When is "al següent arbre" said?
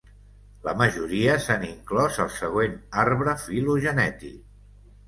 2.27-3.39